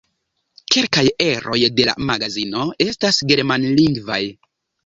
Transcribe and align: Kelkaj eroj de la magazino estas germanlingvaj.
Kelkaj 0.75 1.03
eroj 1.25 1.59
de 1.81 1.87
la 1.91 1.95
magazino 2.13 2.65
estas 2.89 3.23
germanlingvaj. 3.33 4.23